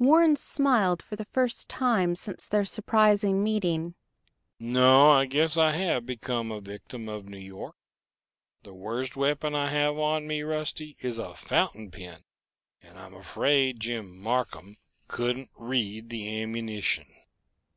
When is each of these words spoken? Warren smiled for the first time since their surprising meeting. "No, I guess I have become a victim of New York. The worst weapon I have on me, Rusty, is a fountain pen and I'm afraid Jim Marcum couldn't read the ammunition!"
Warren 0.00 0.34
smiled 0.34 1.00
for 1.00 1.14
the 1.14 1.26
first 1.32 1.68
time 1.68 2.16
since 2.16 2.48
their 2.48 2.64
surprising 2.64 3.44
meeting. 3.44 3.94
"No, 4.58 5.12
I 5.12 5.26
guess 5.26 5.56
I 5.56 5.70
have 5.76 6.04
become 6.04 6.50
a 6.50 6.60
victim 6.60 7.08
of 7.08 7.28
New 7.28 7.38
York. 7.38 7.76
The 8.64 8.74
worst 8.74 9.14
weapon 9.14 9.54
I 9.54 9.70
have 9.70 9.96
on 9.96 10.26
me, 10.26 10.42
Rusty, 10.42 10.96
is 11.02 11.18
a 11.18 11.36
fountain 11.36 11.92
pen 11.92 12.24
and 12.82 12.98
I'm 12.98 13.14
afraid 13.14 13.78
Jim 13.78 14.20
Marcum 14.20 14.74
couldn't 15.06 15.50
read 15.56 16.08
the 16.08 16.42
ammunition!" 16.42 17.06